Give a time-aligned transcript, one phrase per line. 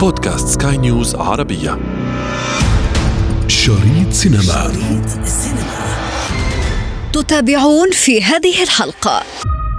[0.00, 1.78] بودكاست سكاي نيوز عربية.
[3.48, 4.42] شريط سينما.
[4.42, 5.08] شريط
[7.12, 9.22] تتابعون في هذه الحلقة.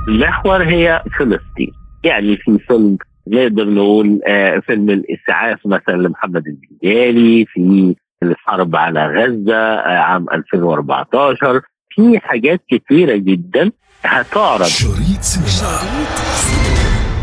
[0.08, 1.72] المحور هي فلسطين.
[2.04, 2.98] يعني في فيلم
[3.28, 11.62] نقدر نقول آه فيلم الإسعاف مثلا لمحمد الجدالي في الحرب على غزة آه عام 2014
[11.90, 13.72] في حاجات كثيره جدا
[14.04, 14.66] هتعرض.
[14.66, 15.80] شريط سينما.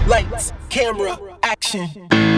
[0.09, 1.15] Lights, camera,
[1.53, 2.36] action.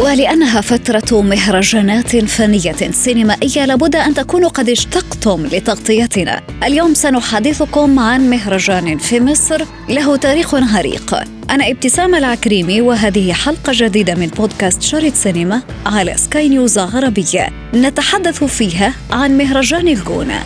[0.00, 6.42] ولأنها فترة مهرجانات فنية سينمائية لابد أن تكونوا قد اشتقتم لتغطيتنا.
[6.64, 11.14] اليوم سنحدثكم عن مهرجان في مصر له تاريخ عريق
[11.50, 17.48] أنا ابتسام العكريمي وهذه حلقة جديدة من بودكاست شريط سينما على سكاي نيوز عربية.
[17.74, 20.42] نتحدث فيها عن مهرجان الجونة.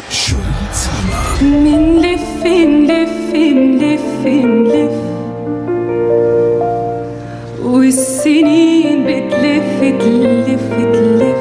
[0.72, 5.09] سينما منلف نلف نلف نلف
[7.70, 11.36] والسنين بتلف تلف تلف.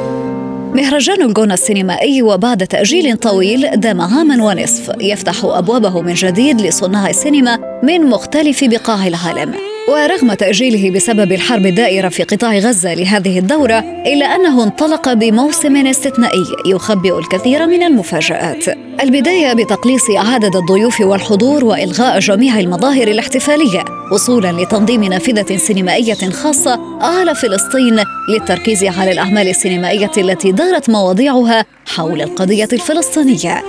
[0.73, 7.79] مهرجان الجونة السينمائي وبعد تأجيل طويل دام عاما ونصف يفتح أبوابه من جديد لصناع السينما
[7.83, 9.53] من مختلف بقاع العالم.
[9.89, 16.43] ورغم تأجيله بسبب الحرب الدائرة في قطاع غزة لهذه الدورة إلا أنه انطلق بموسم استثنائي
[16.65, 18.65] يخبئ الكثير من المفاجآت.
[19.03, 27.35] البداية بتقليص عدد الضيوف والحضور وإلغاء جميع المظاهر الاحتفالية وصولا لتنظيم نافذة سينمائية خاصة على
[27.35, 33.63] فلسطين للتركيز على الأعمال السينمائية التي دارت مواضيعها حول القضية الفلسطينية.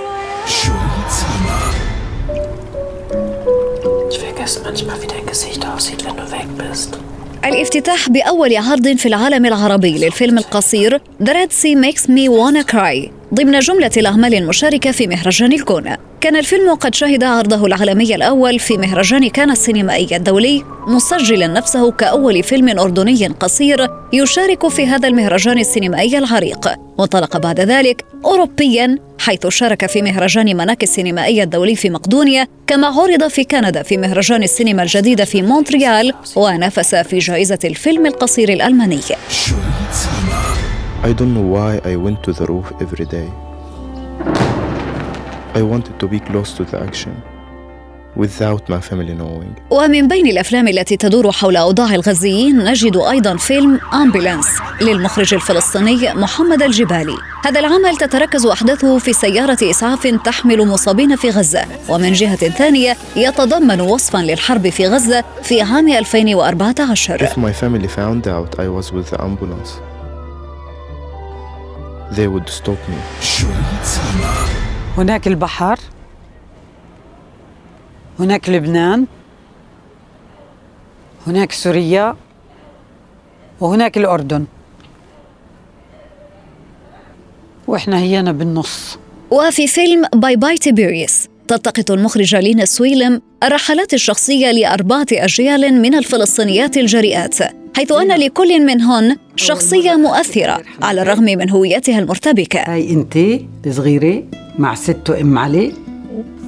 [4.43, 6.97] Ich vergesse manchmal, wie dein Gesicht aussieht, wenn du weg bist.
[7.45, 13.20] الافتتاح بأول عرض في العالم العربي للفيلم القصير The Red Sea Makes Me Wanna Cry
[13.33, 18.77] ضمن جملة الأعمال المشاركة في مهرجان الجونة كان الفيلم قد شهد عرضه العالمي الأول في
[18.77, 26.17] مهرجان كان السينمائي الدولي مسجلا نفسه كأول فيلم أردني قصير يشارك في هذا المهرجان السينمائي
[26.17, 26.69] العريق.
[26.97, 33.27] وانطلق بعد ذلك أوروبيا حيث شارك في مهرجان مناك السينمائي الدولي في مقدونيا كما عرض
[33.27, 39.01] في كندا في مهرجان السينما الجديدة في مونتريال ونافس في جائزة الفيلم القصير الألماني.
[41.03, 43.29] I don't know why I went to the roof every day.
[45.59, 47.13] I wanted to be close to the action
[48.15, 49.55] without my family knowing.
[49.69, 54.47] ومن بين الأفلام التي تدور حول أوضاع الغزيين نجد أيضا فيلم امبولانس
[54.81, 57.17] للمخرج الفلسطيني محمد الجبالي.
[57.45, 63.81] هذا العمل تتركز أحداثه في سيارة إسعاف تحمل مصابين في غزة، ومن جهة ثانية يتضمن
[63.81, 67.27] وصفا للحرب في غزة في عام 2014.
[67.27, 69.69] If my family found out I was with the ambulance,
[72.11, 72.99] they would stop me.
[74.97, 75.79] هناك البحر.
[78.19, 79.05] هناك لبنان.
[81.27, 82.15] هناك سوريا.
[83.59, 84.45] وهناك الأردن.
[87.67, 88.97] وإحنا هينا بالنص.
[89.31, 96.77] وفي فيلم Bye Bye Tiberias تلتقط المخرجة لينا سويلم الرحلات الشخصية لأربعة أجيال من الفلسطينيات
[96.77, 97.35] الجريئات
[97.75, 102.59] حيث أن لكل منهن شخصية مؤثرة على الرغم من هويتها المرتبكة.
[102.59, 103.17] هاي أنت
[103.65, 104.23] الصغيرة
[104.59, 105.73] مع ست وأم علي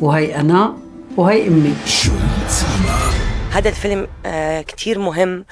[0.02, 0.78] وهي أنا
[1.18, 1.74] وهي أمي.
[3.52, 5.46] هذا الفيلم آه كتير مهم.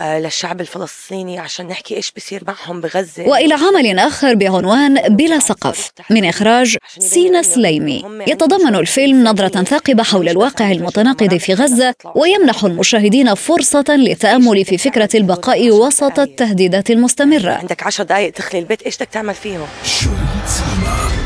[0.00, 3.22] للشعب الفلسطيني عشان نحكي إيش بصير معهم بغزة.
[3.22, 8.04] وإلى عمل آخر بعنوان بلا سقف من إخراج سينا سليمي.
[8.26, 15.08] يتضمن الفيلم نظرة ثاقبة حول الواقع المتناقض في غزة ويمنح المشاهدين فرصة للتامل في فكرة
[15.14, 17.52] البقاء وسط التهديدات المستمرة.
[17.52, 21.17] عندك عشر دقايق تخلي البيت إيش بدك تعمل فيهم؟ شريط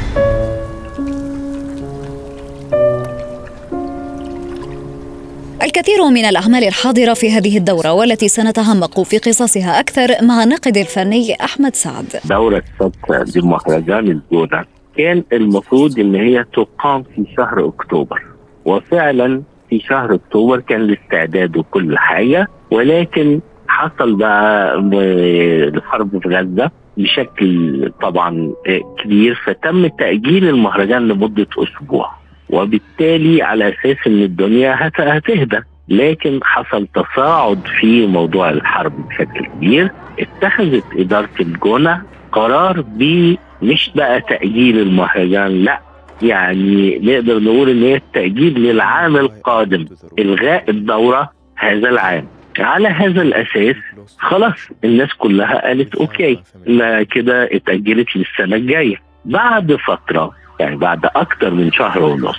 [5.76, 11.34] الكثير من الأعمال الحاضرة في هذه الدورة والتي سنتعمق في قصصها أكثر مع الناقد الفني
[11.44, 12.06] أحمد سعد.
[12.24, 14.64] دورة سبق بمهرجان الجونة
[14.96, 18.22] كان المفروض إن هي تقام في شهر أكتوبر.
[18.64, 24.74] وفعلا في شهر أكتوبر كان الاستعداد وكل حاجة ولكن حصل بقى
[25.74, 28.52] الحرب في غزة بشكل طبعا
[29.04, 32.21] كبير فتم تأجيل المهرجان لمدة أسبوع.
[32.52, 35.58] وبالتالي على أساس أن الدنيا هت- هتهدى.
[35.88, 39.90] لكن حصل تصاعد في موضوع الحرب بشكل كبير.
[40.20, 42.02] اتخذت إدارة الجونة
[42.32, 45.80] قرار ب مش بقى تأجيل المهرجان لا.
[46.22, 49.86] يعني نقدر نقول إن هي التأجيل للعام القادم.
[50.18, 52.26] إلغاء الدورة هذا العام.
[52.58, 53.76] على هذا الأساس
[54.18, 58.96] خلاص الناس كلها قالت أوكي لا كده اتأجلت للسنة الجاية.
[59.24, 60.30] بعد فترة
[60.62, 62.36] يعني بعد أكتر من شهر ونص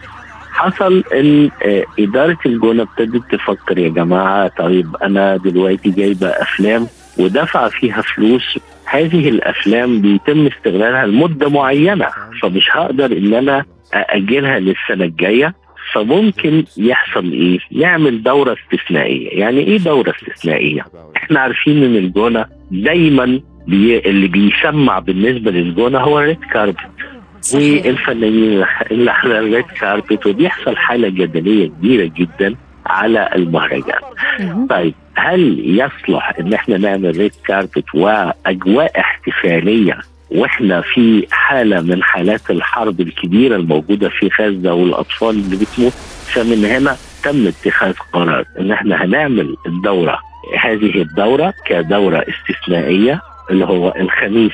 [0.52, 6.88] حصل إن آه، إدارة الجونة ابتدت تفكر يا جماعة طيب أنا دلوقتي جايبة أفلام
[7.20, 12.08] ودفع فيها فلوس هذه الأفلام بيتم استغلالها لمدة معينة
[12.42, 15.56] فمش هقدر إن أنا أأجلها للسنة الجاية
[15.94, 20.86] فممكن يحصل إيه؟ نعمل دورة استثنائية، يعني إيه دورة استثنائية؟
[21.16, 26.78] إحنا عارفين إن الجونة دايما بي اللي بيسمع بالنسبة للجونة هو ال red carpet
[27.54, 32.56] والفنانين اللي ال red carpet وبيحصل حالة جدلية كبيرة جدا
[32.86, 34.00] على المهرجان.
[34.70, 39.98] طيب هل يصلح إن إحنا نعمل red carpet وأجواء احتفالية
[40.32, 45.92] وإحنا في حالة من حالات الحرب الكبيرة الموجودة في غزة والأطفال اللي بتموت
[46.34, 50.20] فمن هنا تم اتخاذ قرار إن إحنا هنعمل الدورة.
[50.60, 54.52] هذه الدورة كدورة استثنائية اللي هو الخميس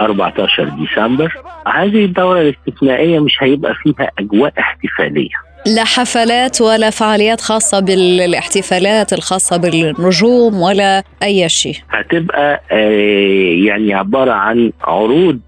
[0.00, 1.32] 14 ديسمبر
[1.66, 5.28] هذه الدورة الاستثنائية مش هيبقى فيها أجواء احتفالية.
[5.76, 11.76] لا حفلات ولا فعاليات خاصة بالاحتفالات الخاصة بالنجوم ولا أي شيء.
[11.90, 15.40] هتبقى آه، يعني عبارة عن عروض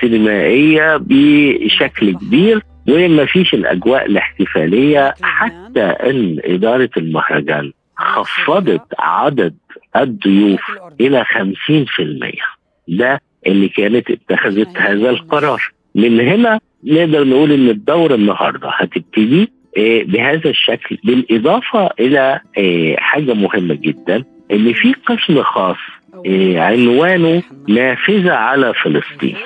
[0.00, 9.54] سينمائية بشكل كبير وما فيش الأجواء الاحتفالية حتى أن إدارة المهرجان خفضت عدد
[9.96, 10.60] الضيوف
[11.00, 11.30] إلى 50%
[12.88, 15.62] ده اللي كانت اتخذت هذا القرار.
[15.94, 23.34] من هنا نقدر نقول إن الدورة النهارده هتبتدي آه، بهذا الشكل بالإضافة إلى آه، حاجة
[23.34, 25.76] مهمة جدا إن في قسم خاص
[26.26, 29.36] آه، عنوانه نافذة على فلسطين.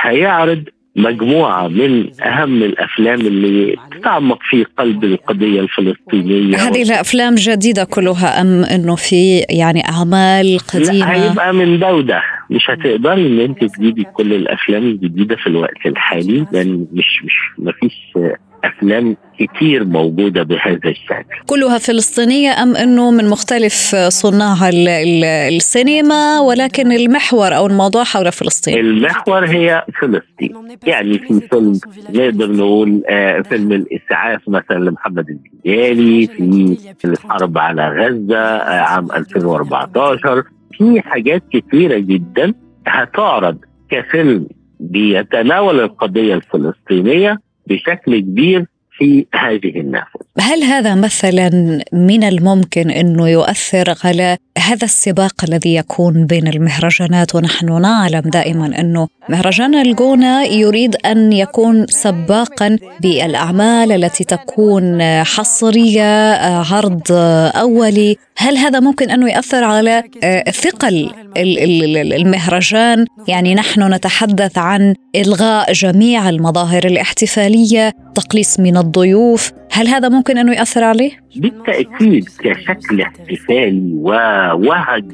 [0.00, 0.64] هيعرض
[0.96, 6.56] مجموعة من أهم الأفلام اللي تتعمق في قلب القضية الفلسطينية.
[6.56, 12.22] هذه الأفلام جديدة كلها أم أنه في يعني أعمال لا قديمة؟ هيبقى من ده وده
[12.50, 16.46] مش هتقدري إن أنت تجيبي كل الأفلام الجديدة في الوقت الحالي.
[16.52, 18.12] لأن مش مش مفيش
[18.64, 21.24] أفلام كتير موجودة بهذا الشكل.
[21.46, 25.24] كلها فلسطينية أم أنه من مختلف صناع ال- ال-
[25.56, 30.54] السينما ولكن المحور أو الموضوع حول فلسطين؟ المحور هي فلسطين.
[30.86, 31.72] يعني في فيلم
[32.10, 36.26] نقدر نقول آه فيلم الإسعاف مثلا لمحمد الجيالي
[36.98, 42.54] في الحرب على غزة آه عام 2014 في حاجات كتيرة جدا
[42.86, 43.58] هتعرض
[43.90, 44.46] كفيلم
[44.80, 48.66] بيتناول القضية الفلسطينية بشكل كبير
[49.00, 50.20] في هذه النافذة.
[50.40, 51.50] هل هذا مثلا
[51.92, 59.08] من الممكن أنه يؤثر على هذا السباق الذي يكون بين المهرجانات؟ ونحن نعلم دائما أنه
[59.28, 66.32] مهرجان الجونة يريد أن يكون سباقا بالأعمال التي تكون حصرية
[66.72, 67.02] عرض
[67.56, 68.16] أولي.
[68.40, 70.02] هل هذا ممكن أنه يأثر على
[70.52, 71.58] ثقل ال-
[71.96, 80.08] ال- المهرجان يعني نحن نتحدث عن إلغاء جميع المظاهر الاحتفالية تقليص من الضيوف هل هذا
[80.08, 85.04] ممكن أنه يأثر عليه؟ بالتأكيد كشكل احتفالي ووهج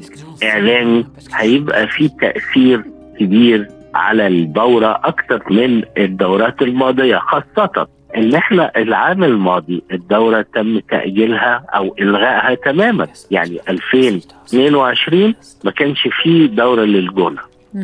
[0.43, 2.83] إعلامي هيبقى في تأثير
[3.19, 11.65] كبير على الدورة أكثر من الدورات الماضية خاصة ان إحنا العام الماضي الدوره تم تأجيلها
[11.75, 13.07] أو إلغائها تماما.
[13.31, 15.33] يعني 2022
[15.63, 17.41] ما كانش فيه دوره للجونة.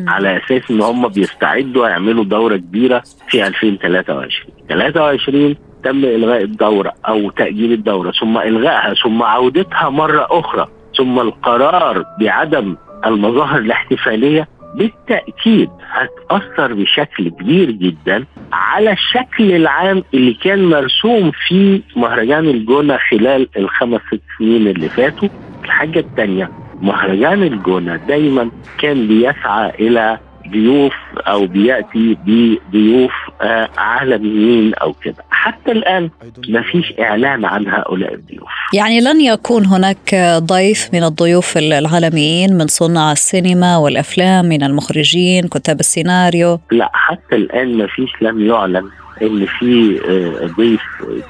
[0.08, 7.30] على أساس إن هم بيستعدوا يعملوا دورة كبيرة في 2023 23 تم إلغاء الدورة أو
[7.30, 10.68] تأجيل الدورة ثم إلغائها ثم عودتها مرة أخرى
[10.98, 20.64] ثم القرار بعدم المظاهر الاحتفالية بالتأكيد هتأثر بشكل كبير جدا على الشكل العام اللي كان
[20.64, 25.28] مرسوم في مهرجان الجونة خلال الخمس ست سنين اللي فاتوا.
[25.64, 26.50] الحاجة الثانية
[26.80, 30.18] مهرجان الجونة دايما كان بيسعى إلى
[30.50, 35.24] ضيوف أو بيأتي بضيوف آه عالميين أو كده.
[35.30, 36.10] حتى الآن
[36.48, 38.48] ما فيش إعلان عن هؤلاء الضيوف.
[38.74, 45.80] يعني لن يكون هناك ضيف من الضيوف العالميين من صناع السينما والأفلام من المخرجين كتاب
[45.80, 48.88] السيناريو؟ لا حتى الآن ما فيش لم يعلن
[49.22, 50.82] إن في آه، ضيف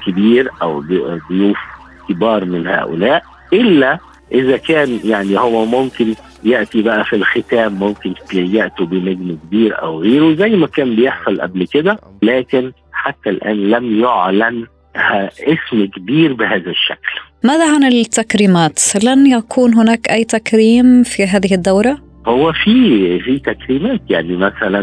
[0.07, 1.57] كبير أو ضي- ضيوف
[2.09, 3.99] كبار من هؤلاء إلا
[4.31, 6.13] إذا كان يعني هو ممكن
[6.43, 11.67] يأتي بقى في الختام ممكن ياتوا بنجم كبير أو غيره زي ما كان بيحصل قبل
[11.67, 14.65] كده لكن حتى الآن لم يعلن
[15.39, 21.97] اسم كبير بهذا الشكل ماذا عن التكريمات؟ لن يكون هناك أي تكريم في هذه الدورة؟
[22.27, 24.79] هو في في تكريمات يعني مثلا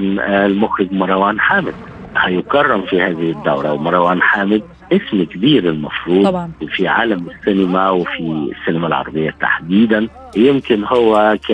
[0.47, 1.75] المخرج مروان حامد
[2.17, 3.73] هيكرم في هذه الدورة.
[3.73, 6.51] ومروان حامد اسم كبير المفروض طبعا.
[6.77, 10.09] في عالم السينما وفي السينما العربية تحديدا.
[10.37, 11.53] يمكن هو ك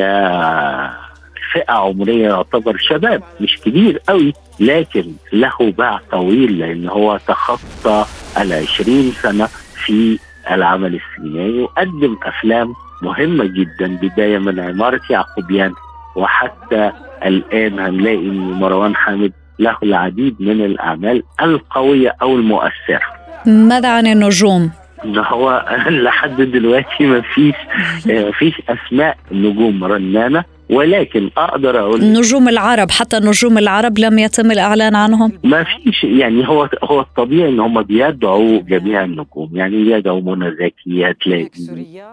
[1.53, 8.05] فئه عمرية يعتبر شباب مش كبير قوي لكن له باع طويل لأن هو تخطى
[8.41, 9.47] ال 20 سنة
[9.87, 10.19] في
[10.51, 12.73] العمل السينمائي وقدم أفلام
[13.03, 15.73] مهمة جدا بداية من عمارة يعقوبيان.
[16.17, 16.93] وحتى
[17.25, 23.19] الآن هنلاقي إن مروان حامد له العديد من الأعمال القوية أو المؤثرة.
[23.47, 24.71] ماذا عن النجوم؟
[25.05, 25.65] ان هو
[26.05, 27.55] لحد دلوقتي ما فيش
[28.39, 34.97] فيش أسماء نجوم رنانة ولكن أقدر أقول نجوم العرب حتى نجوم العرب لم يتم الإعلان
[34.97, 40.51] عنهم؟ ما فيش يعني هو هو الطبيعي إن هم بيدعوا جميع النجوم يعني يدعوا منى
[40.51, 41.51] زكي هتلاقي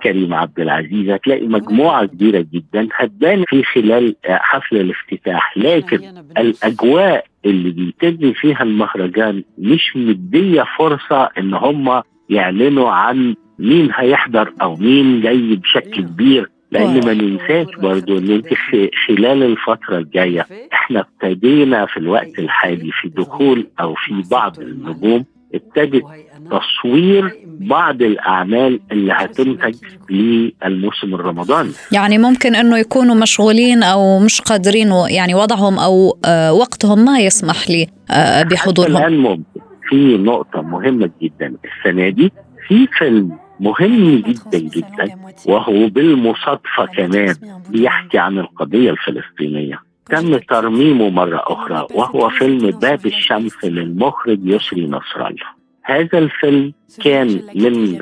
[0.03, 7.69] كريم عبد العزيز هتلاقي مجموعة كبيرة جدا هتبان في خلال حفل الافتتاح لكن الأجواء اللي
[7.71, 15.55] بيتم فيها المهرجان مش مدية فرصة إن هم يعلنوا عن مين هيحضر أو مين جاي
[15.55, 16.49] بشكل كبير.
[16.71, 18.47] لأن ما ننساش برضو إن أنت
[19.07, 25.25] خلال الفترة الجاية إحنا ابتدينا في الوقت الحالي في دخول أو في بعض النجوم.
[25.55, 26.03] ابتدت
[26.51, 29.75] تصوير بعض الأعمال اللي هتنتج
[30.09, 31.71] للموسم الرمضاني.
[31.91, 36.17] يعني ممكن إنه يكونوا مشغولين أو مش قادرين يعني وضعهم أو
[36.51, 37.87] وقتهم ما يسمح لي
[38.51, 38.97] بحضورهم.
[38.97, 39.43] الآن ممكن.
[39.89, 41.55] في نقطة مهمة جدا.
[41.65, 42.31] السنة دي
[42.67, 47.35] في فيلم مهم جدا جدا وهو بالمصادفة كمان
[47.69, 49.79] بيحكي عن القضية الفلسطينية.
[50.09, 55.55] تم ترميمه مرة أخرى وهو فيلم باب الشمس للمخرج يسري نصر الله.
[55.83, 57.99] هذا الفيلم كان من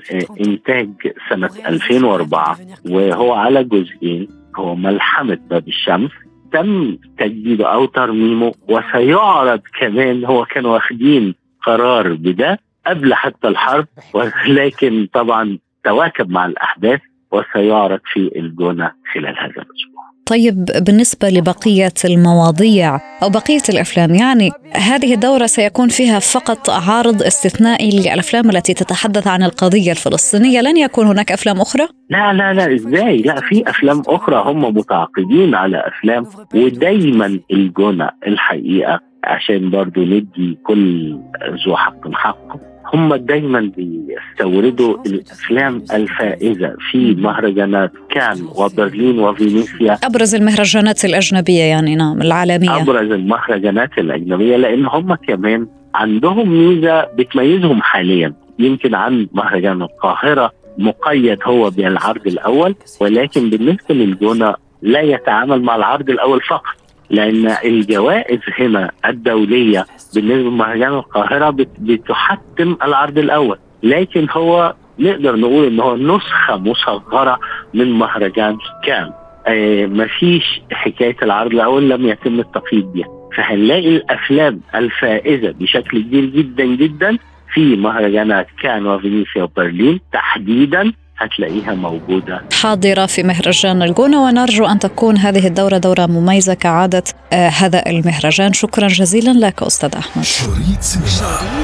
[0.48, 0.90] انتاج
[1.30, 2.58] سنة 2004
[2.90, 6.12] وهو على جزئين هو ملحمة باب الشمس.
[6.52, 15.08] تم تجديده أو ترميمه وسيعرض كمان هو كانوا واخدين قرار بده قبل حتى الحرب ولكن
[15.14, 20.04] طبعا تواكب مع الأحداث وسيعرض في الجونة خلال هذا الأسبوع.
[20.25, 27.89] طيب بالنسبة لبقية المواضيع أو بقية الأفلام يعني هذه الدورة سيكون فيها فقط عرض استثنائي
[28.00, 33.18] للأفلام التي تتحدث عن القضية الفلسطينية، لن يكون هناك أفلام أخرى؟ لا لا لا إزاي؟
[33.18, 36.25] لا في أفلام أخرى هم متعاقدين على أفلام
[36.56, 41.18] ودايما الجونة الحقيقة عشان برضو ندي كل
[41.65, 49.98] ذو حق حقه هم دايما بيستوردوا الأفلام الفائزة في مهرجانات كان وبرلين وفينيسيا.
[50.04, 52.82] أبرز المهرجانات الأجنبية يعني نعم العالمية.
[52.82, 58.34] أبرز المهرجانات الأجنبية لأن هم كمان عندهم ميزة بتميزهم حاليا.
[58.60, 66.10] يمكن عن مهرجان القاهرة مقيد هو بالعرض الأول ولكن بالنسبة للجونة لا يتعامل مع العرض
[66.10, 66.75] الأول فقط
[67.10, 73.58] لأن الجوائز هنا الدولية بالنسبة لمهرجان القاهرة بتحتم العرض الأول.
[73.84, 77.39] لكن هو نقدر نقول ان هو نسخة مصغرة
[77.74, 79.12] من مهرجان كان.
[79.48, 83.08] آه مفيش حكاية العرض الأول لم يتم التقييد بها.
[83.38, 87.17] فهنلاقي الأفلام الفائزة بشكل كبير جدا جدا
[87.53, 92.41] في مهرجانات كان وفينيسيا وبرلين تحديدا هتلاقيها موجودة.
[92.62, 97.03] حاضرة في مهرجان الجونة ونرجو أن تكون هذه الدورة دورة مميزة كعادة
[97.34, 98.53] آه هذا المهرجان.
[98.53, 100.24] شكرا جزيلا لك أستاذ أحمد.
[100.24, 101.63] شريط سينما.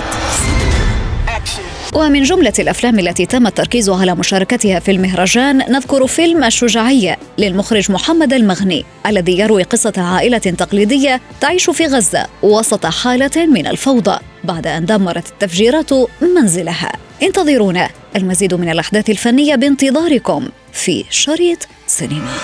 [1.93, 8.33] ومن جملة الأفلام التي تم التركيز على مشاركتها في المهرجان نذكر فيلم الشجاعية للمخرج محمد
[8.33, 14.85] المغني الذي يروي قصة عائلة تقليدية تعيش في غزة وسط حالة من الفوضى بعد أن
[14.85, 15.89] دمرت التفجيرات
[16.21, 16.91] منزلها.
[17.23, 17.89] انتظرونا.
[18.15, 22.37] المزيد من الأحداث الفنية بانتظاركم في شريط سينما.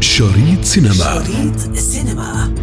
[0.00, 0.94] شريط سينما.
[0.94, 2.54] شريط سينما.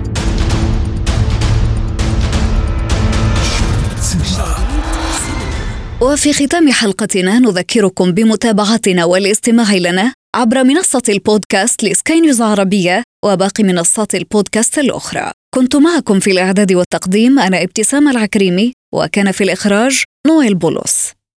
[6.01, 14.15] وفي ختام حلقتنا نذكركم بمتابعتنا والاستماع لنا عبر منصة البودكاست لسكاي نيوز عربية وباقي منصات
[14.15, 15.31] البودكاست الأخرى.
[15.55, 21.11] كنت معكم في الإعداد والتقديم أنا ابتسام العكريمي وكان في الإخراج نويل بولس